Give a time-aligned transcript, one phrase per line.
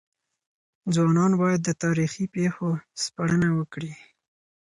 [0.95, 2.69] ځوانان بايد د تاريخي پېښو
[3.03, 3.91] سپړنه وکړي.